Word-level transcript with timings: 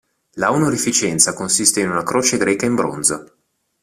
La 0.31 0.51
onorificenza 0.51 1.35
consiste 1.35 1.79
in 1.79 1.91
una 1.91 2.01
croce 2.01 2.37
greca 2.37 2.65
in 2.65 2.73
bronzo. 2.73 3.35